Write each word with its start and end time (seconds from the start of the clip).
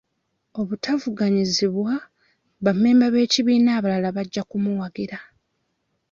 Obutavuganyizibwa, 0.59 1.93
bammemba 2.63 3.07
b'ekibiina 3.13 3.69
abalala 3.77 4.09
bajja 4.17 4.41
kumuwagira. 4.49 5.17